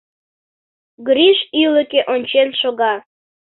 Гриш 1.07 1.39
ӱлыкӧ 1.61 2.01
ончен 2.13 2.49
шога. 2.59 2.93